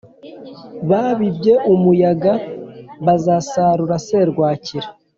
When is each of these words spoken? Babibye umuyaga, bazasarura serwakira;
Babibye 0.89 1.53
umuyaga, 1.73 2.33
bazasarura 3.05 3.95
serwakira; 4.07 4.87